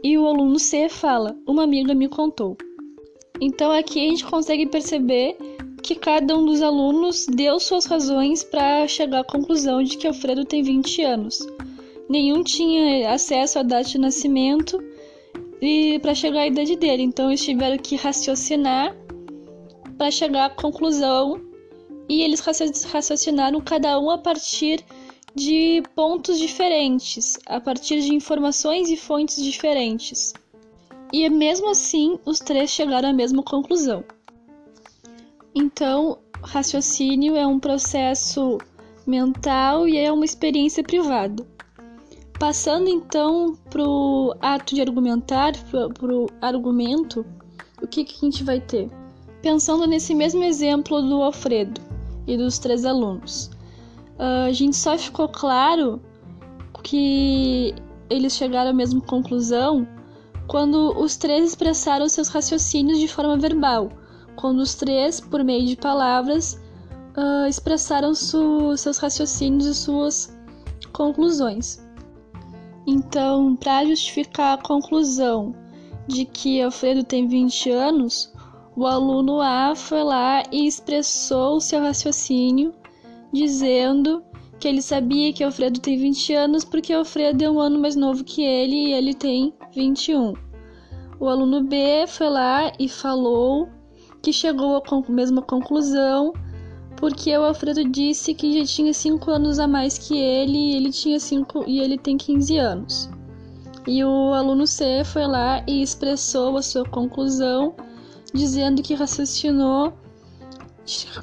E 0.02 0.18
o 0.18 0.26
aluno 0.26 0.58
C 0.58 0.88
fala: 0.88 1.36
Uma 1.46 1.64
amiga 1.64 1.94
me 1.94 2.08
contou. 2.08 2.56
Então 3.42 3.70
aqui 3.74 4.00
a 4.00 4.10
gente 4.10 4.26
consegue 4.26 4.66
perceber 4.68 5.36
que 5.84 5.96
cada 5.96 6.38
um 6.38 6.46
dos 6.46 6.62
alunos 6.62 7.26
deu 7.26 7.60
suas 7.60 7.86
razões 7.86 8.42
para 8.42 8.88
chegar 8.88 9.20
à 9.20 9.24
conclusão 9.26 9.84
de 9.84 9.98
que 9.98 10.08
Alfredo 10.08 10.46
tem 10.46 10.64
20 10.64 11.02
anos. 11.02 11.46
Nenhum 12.08 12.42
tinha 12.42 13.12
acesso 13.12 13.60
à 13.60 13.64
data 13.64 13.90
de 13.90 13.98
nascimento 13.98 14.82
e 15.62 16.00
para 16.00 16.16
chegar 16.16 16.42
à 16.42 16.48
idade 16.48 16.78
dele, 16.78 17.04
então 17.04 17.30
eles 17.30 17.44
tiveram 17.44 17.78
que 17.78 17.98
raciocinar 17.98 18.96
para 19.98 20.10
chegar 20.10 20.46
à 20.46 20.50
conclusão 20.50 21.42
e 22.08 22.22
eles 22.22 22.40
raciocinaram 22.40 23.60
cada 23.60 24.00
um 24.00 24.10
a 24.10 24.18
partir 24.18 24.84
de 25.36 25.82
pontos 25.96 26.38
diferentes, 26.38 27.40
a 27.46 27.60
partir 27.60 28.02
de 28.02 28.14
informações 28.14 28.90
e 28.90 28.98
fontes 28.98 29.42
diferentes. 29.44 30.34
E 31.14 31.30
mesmo 31.30 31.70
assim, 31.70 32.20
os 32.26 32.40
três 32.40 32.70
chegaram 32.70 33.10
à 33.10 33.14
mesma 33.14 33.44
conclusão. 33.44 34.04
Então, 35.54 36.20
raciocínio 36.42 37.36
é 37.36 37.46
um 37.46 37.60
processo 37.60 38.58
mental 39.06 39.88
e 39.88 39.98
é 39.98 40.12
uma 40.12 40.26
experiência 40.26 40.84
privada. 40.84 41.46
Passando 42.40 42.90
então 42.90 43.56
para 43.70 43.84
o 43.84 44.34
ato 44.42 44.74
de 44.74 44.82
argumentar, 44.82 45.54
para 45.70 46.14
o 46.14 46.28
argumento, 46.42 47.26
o 47.82 47.88
que, 47.88 48.04
que 48.04 48.16
a 48.16 48.30
gente 48.30 48.44
vai 48.44 48.60
ter? 48.60 48.90
Pensando 49.42 49.86
nesse 49.86 50.16
mesmo 50.16 50.44
exemplo 50.44 51.02
do 51.02 51.22
Alfredo 51.22 51.82
e 52.26 52.38
dos 52.38 52.58
três 52.58 52.86
alunos, 52.86 53.52
uh, 54.22 54.46
a 54.48 54.52
gente 54.52 54.78
só 54.78 54.98
ficou 54.98 55.28
claro 55.28 56.00
que 56.84 57.74
eles 58.10 58.34
chegaram 58.34 58.70
à 58.70 58.74
mesma 58.74 59.02
conclusão 59.02 59.88
quando 60.48 60.98
os 61.00 61.18
três 61.18 61.50
expressaram 61.50 62.08
seus 62.08 62.28
raciocínios 62.28 63.00
de 63.00 63.08
forma 63.08 63.38
verbal, 63.38 63.90
quando 64.36 64.60
os 64.60 64.76
três, 64.76 65.20
por 65.20 65.44
meio 65.44 65.66
de 65.66 65.76
palavras, 65.76 66.62
uh, 67.18 67.48
expressaram 67.48 68.14
seus 68.14 68.98
raciocínios 68.98 69.66
e 69.66 69.74
suas 69.74 70.38
conclusões. 70.92 71.82
Então, 72.86 73.56
para 73.56 73.86
justificar 73.86 74.58
a 74.58 74.62
conclusão 74.62 75.56
de 76.08 76.26
que 76.26 76.62
Alfredo 76.62 77.04
tem 77.04 77.28
20 77.28 77.70
anos, 77.70 78.34
o 78.76 78.86
aluno 78.86 79.40
A 79.40 79.74
foi 79.76 80.04
lá 80.04 80.44
e 80.52 80.68
expressou 80.68 81.62
seu 81.62 81.80
raciocínio, 81.82 82.74
dizendo 83.32 84.24
que 84.60 84.68
ele 84.68 84.82
sabia 84.82 85.34
que 85.34 85.44
Alfredo 85.44 85.80
tem 85.80 85.98
20 85.98 86.34
anos 86.36 86.64
porque 86.64 86.94
Alfredo 86.94 87.44
é 87.44 87.50
um 87.50 87.60
ano 87.60 87.80
mais 87.80 87.96
novo 87.96 88.24
que 88.24 88.44
ele 88.44 88.90
e 88.90 88.94
ele 88.94 89.14
tem 89.14 89.54
21. 89.74 90.34
O 91.20 91.28
aluno 91.28 91.64
B 91.64 92.06
foi 92.08 92.30
lá 92.30 92.72
e 92.80 92.88
falou 92.88 93.70
que 94.22 94.32
chegou 94.32 94.78
à 94.78 95.12
mesma 95.12 95.42
conclusão 95.42 96.34
porque 96.98 97.36
o 97.36 97.44
Alfredo 97.44 97.84
disse 97.90 98.36
que 98.36 98.60
já 98.60 98.66
tinha 98.66 98.94
5 98.94 99.32
anos 99.32 99.58
a 99.58 99.68
mais 99.68 99.98
que 99.98 100.16
ele 100.16 100.58
e 100.58 100.76
ele 100.76 100.92
tinha 100.92 101.20
5 101.20 101.64
e 101.68 101.80
ele 101.80 101.98
tem 101.98 102.16
15 102.16 102.58
anos. 102.58 103.10
E 103.88 104.04
o 104.04 104.34
aluno 104.34 104.68
C 104.68 105.04
foi 105.04 105.26
lá 105.26 105.64
e 105.68 105.82
expressou 105.82 106.58
a 106.58 106.62
sua 106.62 106.86
conclusão 106.88 107.74
dizendo 108.32 108.84
que 108.84 108.94
raciocinou 108.94 109.94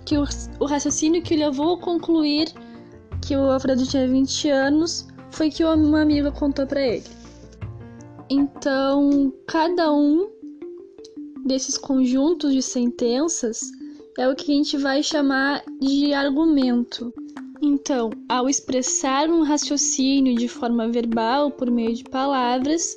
que 0.04 0.16
o, 0.16 0.24
o 0.60 0.66
raciocínio 0.66 1.22
que 1.22 1.36
levou 1.36 1.74
a 1.74 1.80
concluir 1.80 2.52
que 3.22 3.36
o 3.36 3.50
Alfredo 3.50 3.86
tinha 3.86 4.06
20 4.06 4.48
anos 4.48 5.06
foi 5.30 5.50
que 5.50 5.64
uma 5.64 6.02
amiga 6.02 6.30
contou 6.30 6.66
para 6.66 6.80
ele. 6.80 7.04
Então, 8.30 9.32
cada 9.46 9.92
um 9.92 10.28
desses 11.44 11.78
conjuntos 11.78 12.52
de 12.52 12.62
sentenças 12.62 13.60
é 14.18 14.28
o 14.28 14.34
que 14.34 14.52
a 14.52 14.54
gente 14.54 14.76
vai 14.76 15.02
chamar 15.02 15.62
de 15.80 16.12
argumento. 16.12 17.12
Então, 17.60 18.10
ao 18.28 18.48
expressar 18.48 19.28
um 19.28 19.42
raciocínio 19.42 20.36
de 20.36 20.48
forma 20.48 20.88
verbal 20.88 21.50
por 21.50 21.70
meio 21.70 21.94
de 21.94 22.04
palavras, 22.04 22.96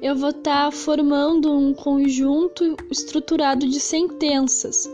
eu 0.00 0.14
vou 0.16 0.30
estar 0.30 0.66
tá 0.66 0.70
formando 0.70 1.52
um 1.52 1.74
conjunto 1.74 2.76
estruturado 2.90 3.66
de 3.66 3.78
sentenças, 3.78 4.88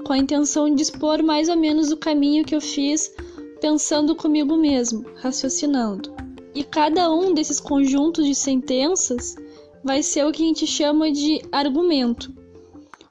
com 0.00 0.12
a 0.12 0.18
intenção 0.18 0.74
de 0.74 0.82
expor 0.82 1.22
mais 1.22 1.48
ou 1.48 1.56
menos 1.56 1.90
o 1.90 1.96
caminho 1.96 2.44
que 2.44 2.54
eu 2.54 2.60
fiz 2.60 3.14
pensando 3.60 4.14
comigo 4.16 4.56
mesmo, 4.56 5.04
raciocinando. 5.16 6.12
E 6.54 6.64
cada 6.64 7.12
um 7.12 7.32
desses 7.32 7.60
conjuntos 7.60 8.26
de 8.26 8.34
sentenças 8.34 9.36
vai 9.84 10.02
ser 10.02 10.26
o 10.26 10.32
que 10.32 10.42
a 10.42 10.46
gente 10.46 10.66
chama 10.66 11.12
de 11.12 11.40
argumento. 11.52 12.32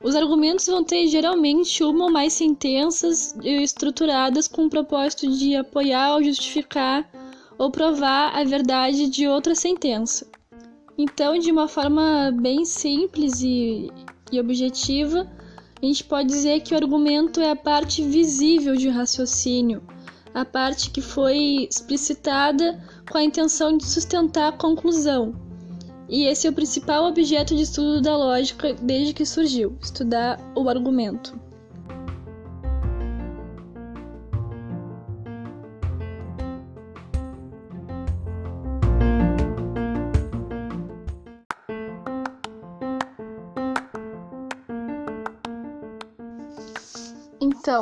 Os 0.02 0.16
argumentos 0.16 0.66
vão 0.66 0.84
ter 0.84 1.08
geralmente 1.08 1.84
uma 1.84 2.06
ou 2.06 2.12
mais 2.12 2.34
sentenças 2.34 3.36
estruturadas 3.44 4.48
com 4.48 4.66
o 4.66 4.70
propósito 4.70 5.28
de 5.28 5.56
apoiar 5.56 6.16
ou 6.16 6.24
justificar 6.24 7.10
ou 7.58 7.70
provar 7.70 8.32
a 8.34 8.44
verdade 8.46 9.10
de 9.10 9.28
outra 9.28 9.54
sentença. 9.54 10.26
Então, 10.98 11.38
de 11.38 11.52
uma 11.52 11.68
forma 11.68 12.32
bem 12.42 12.64
simples 12.64 13.42
e, 13.42 13.92
e 14.32 14.40
objetiva, 14.40 15.30
a 15.82 15.86
gente 15.86 16.04
pode 16.04 16.28
dizer 16.28 16.62
que 16.62 16.74
o 16.74 16.78
argumento 16.78 17.40
é 17.40 17.52
a 17.52 17.56
parte 17.56 18.04
visível 18.04 18.76
de 18.76 18.90
raciocínio, 18.90 19.82
a 20.34 20.44
parte 20.44 20.92
que 20.92 21.02
foi 21.02 21.68
explicitada 21.70 22.82
com 23.10 23.18
a 23.18 23.24
intenção 23.24 23.78
de 23.78 23.86
sustentar 23.86 24.50
a 24.50 24.58
conclusão, 24.58 25.34
e 26.10 26.24
esse 26.24 26.48
é 26.48 26.50
o 26.50 26.54
principal 26.54 27.06
objeto 27.06 27.56
de 27.56 27.62
estudo 27.62 28.02
da 28.02 28.18
lógica 28.18 28.74
desde 28.82 29.14
que 29.14 29.26
surgiu 29.26 29.78
estudar 29.80 30.40
o 30.56 30.68
argumento. 30.68 31.40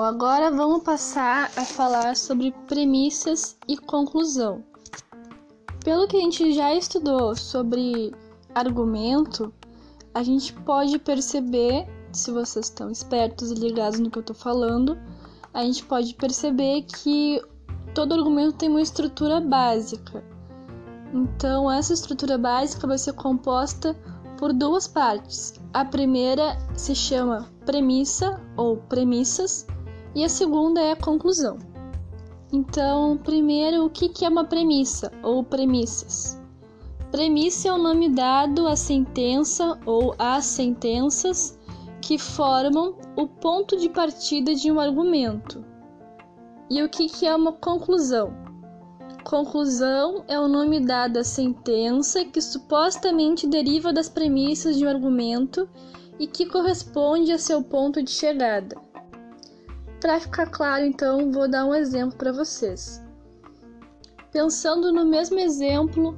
Agora 0.08 0.50
vamos 0.50 0.84
passar 0.84 1.52
a 1.58 1.66
falar 1.66 2.16
sobre 2.16 2.54
premissas 2.66 3.58
e 3.68 3.76
conclusão. 3.76 4.64
Pelo 5.84 6.08
que 6.08 6.16
a 6.16 6.22
gente 6.22 6.54
já 6.54 6.74
estudou 6.74 7.36
sobre 7.36 8.16
argumento, 8.56 9.54
a 10.14 10.24
gente 10.24 10.54
pode 10.54 10.98
perceber, 10.98 11.86
se 12.14 12.32
vocês 12.32 12.68
estão 12.68 12.90
espertos 12.90 13.52
e 13.52 13.56
ligados 13.56 14.00
no 14.00 14.10
que 14.10 14.18
eu 14.18 14.22
estou 14.22 14.36
falando, 14.36 14.98
a 15.54 15.62
gente 15.64 15.84
pode 15.84 16.14
perceber 16.16 16.84
que 16.84 17.42
todo 17.94 18.14
argumento 18.14 18.54
tem 18.54 18.70
uma 18.70 18.82
estrutura 18.82 19.42
básica. 19.42 20.24
Então, 21.14 21.70
essa 21.70 21.94
estrutura 21.94 22.38
básica 22.38 22.88
vai 22.88 22.98
ser 22.98 23.12
composta 23.12 23.94
por 24.38 24.54
duas 24.54 24.88
partes. 24.88 25.60
A 25.74 25.84
primeira 25.84 26.58
se 26.76 26.96
chama 26.96 27.50
premissa 27.66 28.40
ou 28.56 28.78
premissas, 28.78 29.68
e 30.18 30.24
a 30.24 30.30
segunda 30.30 30.82
é 30.82 30.94
a 30.94 30.96
conclusão. 30.96 31.60
Então, 32.52 33.18
primeiro, 33.18 33.86
o 33.86 33.90
que 33.90 34.26
é 34.26 34.28
uma 34.28 34.46
premissa 34.46 35.12
ou 35.22 35.44
premissas? 35.44 36.42
Premissa 37.12 37.68
é 37.68 37.72
o 37.72 37.78
nome 37.78 38.10
dado 38.10 38.68
à 38.68 38.76
sentença 38.76 39.80
ou 39.86 40.16
às 40.18 40.46
sentenças 40.46 41.60
que 42.02 42.18
formam 42.18 42.96
o 43.16 43.28
ponto 43.28 43.78
de 43.78 43.90
partida 43.90 44.56
de 44.56 44.72
um 44.72 44.80
argumento. 44.80 45.64
E 46.68 46.82
o 46.82 46.90
que 46.90 47.24
é 47.24 47.36
uma 47.36 47.52
conclusão? 47.52 48.34
Conclusão 49.24 50.24
é 50.28 50.40
o 50.40 50.48
nome 50.48 50.80
dado 50.80 51.18
à 51.18 51.24
sentença 51.24 52.26
que 52.26 52.42
supostamente 52.42 53.46
deriva 53.46 53.94
das 53.94 54.10
premissas 54.10 54.78
de 54.78 54.86
um 54.86 54.90
argumento 54.90 55.70
e 56.18 56.26
que 56.26 56.48
corresponde 56.48 57.32
a 57.32 57.38
seu 57.38 57.62
ponto 57.62 58.02
de 58.02 58.10
chegada. 58.10 58.88
Para 60.00 60.20
ficar 60.20 60.48
claro, 60.48 60.86
então, 60.86 61.32
vou 61.32 61.50
dar 61.50 61.66
um 61.66 61.74
exemplo 61.74 62.18
para 62.18 62.32
vocês. 62.32 63.04
Pensando 64.32 64.92
no 64.92 65.06
mesmo 65.06 65.40
exemplo 65.40 66.16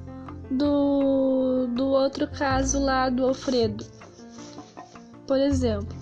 do, 0.51 1.67
do 1.67 1.87
outro 1.87 2.27
caso 2.27 2.79
lá 2.79 3.09
do 3.09 3.25
Alfredo. 3.25 3.85
Por 5.25 5.37
exemplo, 5.37 5.95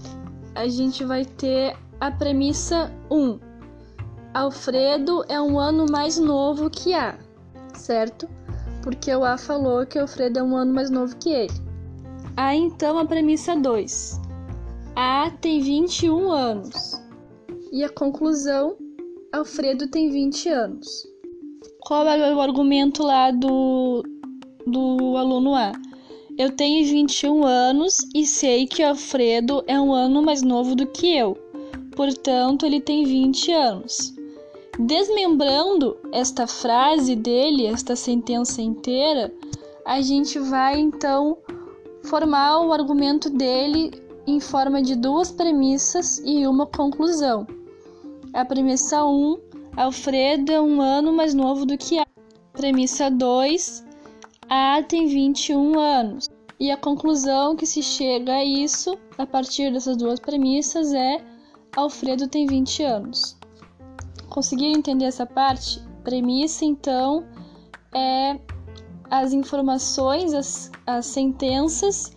a 0.55 0.67
gente 0.67 1.03
vai 1.03 1.24
ter 1.24 1.77
a 2.00 2.09
premissa 2.09 2.92
1. 3.11 3.40
Alfredo 4.33 5.24
é 5.29 5.40
um 5.40 5.59
ano 5.59 5.85
mais 5.92 6.18
novo 6.18 6.70
que 6.70 6.94
A, 6.94 7.18
certo? 7.74 8.27
Porque 8.81 9.13
o 9.13 9.24
A 9.24 9.37
falou 9.37 9.85
que 9.85 10.00
Alfredo 10.00 10.40
é 10.40 10.44
um 10.44 10.55
ano 10.55 10.74
mais 10.74 10.90
novo 10.90 11.16
que 11.18 11.29
ele. 11.29 11.53
Aí 12.35 12.57
então 12.57 12.98
a 12.98 13.05
premissa 13.05 13.55
2. 13.55 14.22
A 14.96 15.29
tem 15.42 15.61
21 15.61 16.31
anos. 16.31 17.06
E 17.72 17.84
a 17.84 17.90
conclusão: 17.90 18.77
Alfredo 19.32 19.88
tem 19.88 20.10
20 20.10 20.50
anos. 20.50 20.88
Qual 21.82 22.08
é 22.08 22.34
o 22.34 22.42
argumento 22.42 23.03
lá 23.03 23.32
do, 23.32 24.03
do 24.66 25.18
aluno 25.18 25.56
A? 25.56 25.72
Eu 26.38 26.56
tenho 26.56 26.86
21 26.86 27.46
anos 27.46 27.98
e 28.14 28.25
sei 28.25 28.68
que 28.68 28.84
Alfredo 28.84 29.64
é 29.68 29.80
um 29.80 29.94
ano 29.94 30.22
mais 30.22 30.42
novo 30.42 30.75
do 30.75 30.86
que 30.86 31.18
eu, 31.18 31.36
portanto, 31.96 32.66
ele 32.66 32.80
tem 32.80 33.06
20 33.06 33.51
anos. 33.51 34.14
Desmembrando 34.80 35.98
esta 36.12 36.46
frase 36.46 37.16
dele, 37.16 37.66
esta 37.66 37.96
sentença 37.96 38.62
inteira, 38.62 39.34
a 39.86 40.00
gente 40.01 40.38
vai 40.38 40.80
então 40.80 41.38
formar 42.03 42.60
o 42.62 42.72
argumento 42.72 43.30
dele 43.30 43.92
em 44.27 44.40
forma 44.40 44.82
de 44.82 44.96
duas 44.96 45.32
premissas 45.32 46.22
e 46.24 46.46
uma 46.46 46.68
conclusão. 46.68 47.48
A 48.37 48.45
premissa 48.45 49.03
1, 49.03 49.39
Alfredo 49.75 50.51
é 50.51 50.61
um 50.61 50.79
ano 50.79 51.11
mais 51.11 51.33
novo 51.33 51.65
do 51.65 51.75
que 51.75 51.97
A. 51.97 52.05
Premissa 52.53 53.09
2, 53.09 53.83
A 54.47 54.83
tem 54.83 55.07
21 55.07 55.79
anos. 55.79 56.29
E 56.59 56.69
a 56.69 56.77
conclusão 56.77 57.55
que 57.55 57.65
se 57.65 57.81
chega 57.81 58.33
a 58.33 58.45
isso, 58.45 58.95
a 59.17 59.25
partir 59.25 59.73
dessas 59.73 59.97
duas 59.97 60.19
premissas, 60.19 60.93
é 60.93 61.17
Alfredo 61.75 62.27
tem 62.27 62.45
20 62.45 62.83
anos. 62.83 63.35
Conseguiram 64.29 64.77
entender 64.77 65.05
essa 65.05 65.25
parte? 65.25 65.81
Premissa, 66.03 66.63
então, 66.63 67.25
é 67.91 68.39
as 69.09 69.33
informações, 69.33 70.35
as, 70.35 70.71
as 70.85 71.07
sentenças 71.07 72.15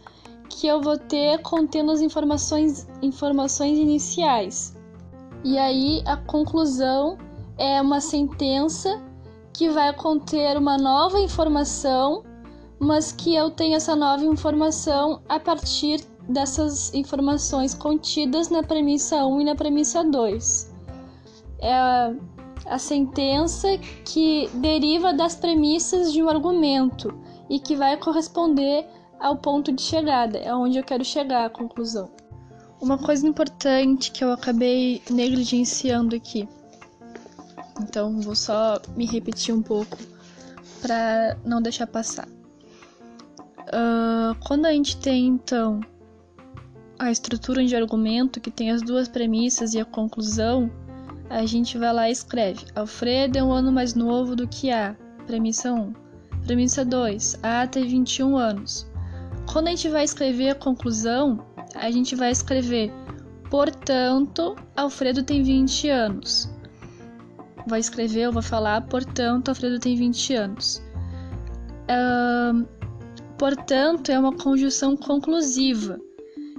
que 0.50 0.66
eu 0.66 0.82
vou 0.82 0.98
ter 0.98 1.40
contendo 1.40 1.90
as 1.90 2.02
informações, 2.02 2.86
informações 3.00 3.78
iniciais. 3.78 4.78
E 5.42 5.56
aí 5.56 6.02
a 6.06 6.16
conclusão 6.16 7.16
é 7.56 7.80
uma 7.80 8.00
sentença 8.00 9.00
que 9.52 9.68
vai 9.68 9.92
conter 9.94 10.56
uma 10.56 10.76
nova 10.76 11.18
informação, 11.18 12.22
mas 12.78 13.12
que 13.12 13.34
eu 13.34 13.50
tenho 13.50 13.74
essa 13.74 13.96
nova 13.96 14.24
informação 14.24 15.20
a 15.28 15.38
partir 15.38 16.00
dessas 16.28 16.94
informações 16.94 17.74
contidas 17.74 18.48
na 18.48 18.62
premissa 18.62 19.24
1 19.24 19.40
e 19.40 19.44
na 19.44 19.54
premissa 19.54 20.04
2. 20.04 20.72
É 21.60 21.74
a, 22.66 22.78
sentença 22.78 23.76
que 24.04 24.48
deriva 24.54 25.12
das 25.12 25.34
premissas 25.34 26.12
de 26.12 26.22
um 26.22 26.28
argumento 26.28 27.12
e 27.48 27.58
que 27.58 27.74
vai 27.74 27.96
corresponder 27.96 28.86
ao 29.18 29.36
ponto 29.36 29.72
de 29.72 29.82
chegada, 29.82 30.38
é 30.38 30.54
onde 30.54 30.78
eu 30.78 30.84
quero 30.84 31.04
chegar 31.04 31.44
à 31.44 31.50
conclusão. 31.50 32.08
Uma 32.80 32.96
coisa 32.96 33.26
importante 33.26 34.10
que 34.10 34.24
eu 34.24 34.32
acabei 34.32 35.02
negligenciando 35.10 36.16
aqui. 36.16 36.48
Então 37.80 38.20
vou 38.20 38.34
só 38.34 38.80
me 38.96 39.06
repetir 39.06 39.54
um 39.54 39.62
pouco 39.62 39.98
para 40.80 41.36
não 41.44 41.60
deixar 41.60 41.86
passar. 41.86 42.26
Uh, 43.68 44.34
quando 44.46 44.66
a 44.66 44.72
gente 44.72 44.96
tem 44.96 45.26
então 45.26 45.80
a 46.98 47.10
estrutura 47.10 47.64
de 47.64 47.76
argumento 47.76 48.40
que 48.40 48.50
tem 48.50 48.70
as 48.70 48.82
duas 48.82 49.08
premissas 49.08 49.74
e 49.74 49.80
a 49.80 49.84
conclusão, 49.84 50.70
a 51.28 51.46
gente 51.46 51.78
vai 51.78 51.92
lá 51.92 52.08
e 52.08 52.12
escreve: 52.12 52.66
Alfredo 52.74 53.38
é 53.38 53.42
um 53.42 53.52
ano 53.52 53.70
mais 53.70 53.94
novo 53.94 54.34
do 54.34 54.48
que 54.48 54.70
A. 54.70 54.96
Premissa 55.26 55.72
1. 55.72 55.94
Premissa 56.44 56.84
2. 56.84 57.38
A 57.42 57.66
tem 57.66 57.86
21 57.86 58.36
anos. 58.36 58.90
Quando 59.52 59.68
a 59.68 59.70
gente 59.70 59.88
vai 59.88 60.04
escrever 60.04 60.50
a 60.50 60.54
conclusão, 60.54 61.46
a 61.80 61.90
gente 61.90 62.14
vai 62.14 62.30
escrever: 62.30 62.92
portanto, 63.50 64.54
Alfredo 64.76 65.22
tem 65.22 65.42
20 65.42 65.88
anos. 65.88 66.48
Vai 67.66 67.80
escrever, 67.80 68.22
eu 68.22 68.32
vou 68.32 68.42
falar: 68.42 68.82
portanto, 68.82 69.48
Alfredo 69.48 69.78
tem 69.78 69.96
20 69.96 70.34
anos. 70.34 70.82
Uh, 71.90 72.66
portanto, 73.38 74.10
é 74.10 74.18
uma 74.18 74.36
conjunção 74.36 74.96
conclusiva. 74.96 75.98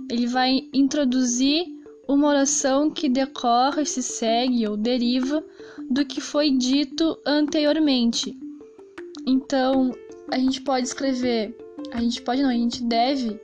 Ele 0.09 0.27
vai 0.27 0.67
introduzir 0.73 1.65
uma 2.07 2.27
oração 2.27 2.89
que 2.89 3.07
decorre, 3.07 3.85
se 3.85 4.03
segue 4.03 4.67
ou 4.67 4.75
deriva 4.75 5.41
do 5.89 6.05
que 6.05 6.19
foi 6.19 6.51
dito 6.51 7.17
anteriormente. 7.25 8.37
Então, 9.25 9.91
a 10.29 10.37
gente 10.37 10.61
pode 10.61 10.87
escrever, 10.87 11.55
a 11.93 12.01
gente 12.01 12.21
pode 12.21 12.41
não, 12.41 12.49
a 12.49 12.53
gente 12.53 12.83
deve 12.83 13.39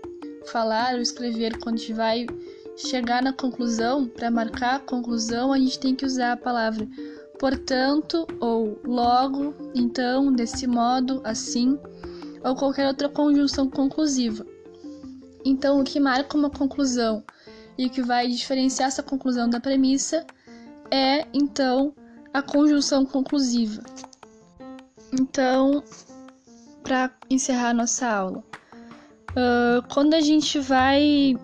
falar 0.47 0.95
ou 0.95 1.01
escrever 1.01 1.57
quando 1.59 1.75
a 1.75 1.77
gente 1.77 1.93
vai 1.93 2.25
chegar 2.75 3.21
na 3.21 3.33
conclusão, 3.33 4.07
para 4.07 4.29
marcar 4.29 4.75
a 4.75 4.79
conclusão, 4.79 5.51
a 5.51 5.57
gente 5.57 5.79
tem 5.79 5.95
que 5.95 6.05
usar 6.05 6.33
a 6.33 6.37
palavra 6.37 6.87
portanto, 7.37 8.27
ou 8.39 8.79
logo, 8.83 9.53
então, 9.75 10.31
desse 10.33 10.67
modo, 10.67 11.21
assim, 11.23 11.79
ou 12.43 12.55
qualquer 12.55 12.87
outra 12.87 13.09
conjunção 13.09 13.69
conclusiva. 13.69 14.45
Então, 15.45 15.79
o 15.79 15.83
que 15.83 15.99
marca 15.99 16.37
uma 16.37 16.49
conclusão 16.49 17.23
e 17.77 17.85
o 17.85 17.89
que 17.89 18.01
vai 18.01 18.27
diferenciar 18.27 18.87
essa 18.87 19.03
conclusão 19.03 19.49
da 19.49 19.59
premissa 19.59 20.25
é, 20.89 21.27
então, 21.33 21.93
a 22.33 22.41
conjunção 22.41 23.05
conclusiva. 23.05 23.83
Então, 25.11 25.83
para 26.83 27.11
encerrar 27.29 27.73
nossa 27.73 28.07
aula, 28.07 28.43
uh, 29.37 29.87
quando 29.93 30.15
a 30.15 30.21
gente 30.21 30.59
vai 30.59 31.35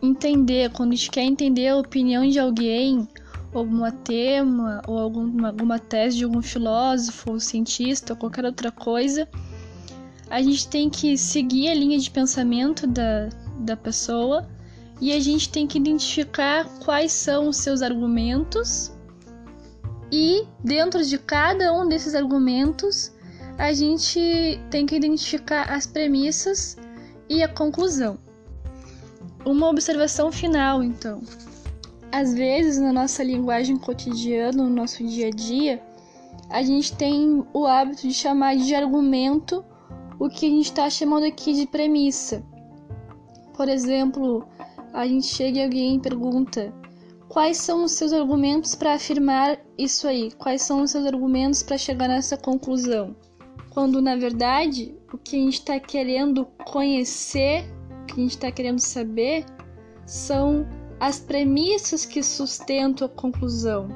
entender, 0.00 0.70
quando 0.70 0.92
a 0.92 0.94
gente 0.94 1.10
quer 1.10 1.24
entender 1.24 1.68
a 1.68 1.76
opinião 1.76 2.26
de 2.28 2.38
alguém, 2.38 3.08
algum 3.52 3.90
tema, 3.90 4.80
ou 4.86 4.98
alguma, 4.98 5.48
alguma 5.48 5.78
tese 5.78 6.18
de 6.18 6.24
algum 6.24 6.40
filósofo, 6.40 7.32
ou 7.32 7.40
cientista, 7.40 8.12
ou 8.12 8.16
qualquer 8.18 8.44
outra 8.44 8.70
coisa, 8.70 9.28
a 10.30 10.40
gente 10.40 10.68
tem 10.68 10.88
que 10.88 11.18
seguir 11.18 11.68
a 11.68 11.74
linha 11.74 11.98
de 11.98 12.10
pensamento 12.10 12.86
da, 12.86 13.28
da 13.58 13.76
pessoa 13.76 14.48
e 15.00 15.12
a 15.12 15.20
gente 15.20 15.50
tem 15.50 15.66
que 15.66 15.78
identificar 15.78 16.64
quais 16.84 17.12
são 17.12 17.48
os 17.48 17.56
seus 17.58 17.82
argumentos 17.82 18.92
e 20.10 20.46
dentro 20.62 21.02
de 21.02 21.16
cada 21.18 21.72
um 21.72 21.88
desses 21.88 22.14
argumentos, 22.14 23.12
a 23.58 23.72
gente 23.72 24.60
tem 24.70 24.84
que 24.84 24.94
identificar 24.94 25.64
as 25.72 25.86
premissas 25.86 26.76
e 27.28 27.42
a 27.42 27.48
conclusão. 27.48 28.18
Uma 29.44 29.68
observação 29.68 30.30
final, 30.30 30.82
então. 30.82 31.20
Às 32.10 32.34
vezes, 32.34 32.78
na 32.78 32.92
nossa 32.92 33.24
linguagem 33.24 33.76
cotidiana, 33.76 34.62
no 34.62 34.70
nosso 34.70 35.04
dia 35.04 35.28
a 35.28 35.30
dia, 35.30 35.82
a 36.50 36.62
gente 36.62 36.94
tem 36.94 37.44
o 37.52 37.66
hábito 37.66 38.06
de 38.06 38.12
chamar 38.14 38.56
de 38.56 38.74
argumento 38.74 39.64
o 40.18 40.28
que 40.28 40.46
a 40.46 40.50
gente 40.50 40.66
está 40.66 40.88
chamando 40.88 41.24
aqui 41.24 41.52
de 41.54 41.66
premissa. 41.66 42.44
Por 43.54 43.68
exemplo, 43.68 44.46
a 44.92 45.06
gente 45.06 45.26
chega 45.26 45.58
e 45.58 45.64
alguém 45.64 45.98
pergunta: 45.98 46.72
Quais 47.28 47.56
são 47.56 47.84
os 47.84 47.92
seus 47.92 48.12
argumentos 48.12 48.74
para 48.74 48.94
afirmar 48.94 49.58
isso 49.78 50.06
aí? 50.06 50.30
Quais 50.32 50.62
são 50.62 50.82
os 50.82 50.90
seus 50.90 51.06
argumentos 51.06 51.62
para 51.62 51.78
chegar 51.78 52.08
nessa 52.08 52.36
conclusão? 52.36 53.16
Quando 53.72 54.02
na 54.02 54.16
verdade 54.16 54.94
o 55.12 55.18
que 55.18 55.36
a 55.36 55.38
gente 55.38 55.54
está 55.54 55.80
querendo 55.80 56.44
conhecer, 56.64 57.64
o 58.02 58.06
que 58.06 58.12
a 58.14 58.22
gente 58.22 58.30
está 58.30 58.52
querendo 58.52 58.80
saber, 58.80 59.46
são 60.04 60.66
as 61.00 61.18
premissas 61.18 62.04
que 62.04 62.22
sustentam 62.22 63.06
a 63.06 63.10
conclusão. 63.10 63.88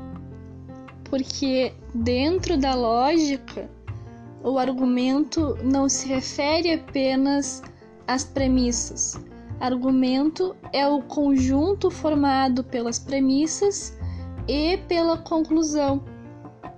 Porque 1.04 1.72
dentro 1.94 2.56
da 2.56 2.74
lógica, 2.74 3.70
o 4.42 4.58
argumento 4.58 5.56
não 5.62 5.88
se 5.88 6.08
refere 6.08 6.72
apenas 6.72 7.62
às 8.06 8.24
premissas, 8.24 9.20
Argumento 9.58 10.54
é 10.70 10.86
o 10.86 11.02
conjunto 11.02 11.90
formado 11.90 12.62
pelas 12.62 12.98
premissas 12.98 13.96
e 14.46 14.76
pela 14.86 15.16
conclusão. 15.16 16.04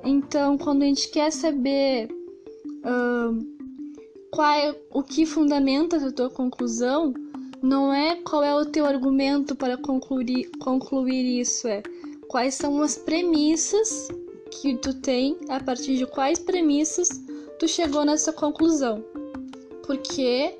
Então, 0.04 0.56
quando 0.56 0.82
a 0.82 0.86
gente 0.86 1.10
quer 1.10 1.32
saber 1.32 2.08
qual 4.30 4.52
é, 4.52 4.74
o 4.92 5.02
que 5.02 5.26
fundamenta 5.26 5.96
a 5.96 6.12
tua 6.12 6.30
conclusão, 6.30 7.14
não 7.62 7.92
é 7.92 8.16
qual 8.16 8.42
é 8.42 8.54
o 8.54 8.64
teu 8.64 8.86
argumento 8.86 9.56
para 9.56 9.76
concluir, 9.76 10.50
concluir 10.60 11.40
isso, 11.40 11.66
é 11.66 11.82
quais 12.28 12.54
são 12.54 12.80
as 12.82 12.96
premissas 12.96 14.08
que 14.50 14.76
tu 14.76 14.94
tem, 14.94 15.36
a 15.48 15.60
partir 15.60 15.96
de 15.96 16.06
quais 16.06 16.38
premissas 16.38 17.08
tu 17.58 17.66
chegou 17.66 18.04
nessa 18.04 18.32
conclusão. 18.32 19.04
Porque 19.84 20.54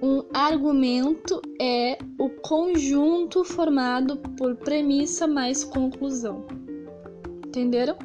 um 0.00 0.22
argumento 0.32 1.42
é 1.60 1.98
o 2.18 2.30
conjunto 2.30 3.44
formado 3.44 4.16
por 4.36 4.54
premissa 4.56 5.26
mais 5.26 5.64
conclusão. 5.64 6.46
Entenderam? 7.46 7.96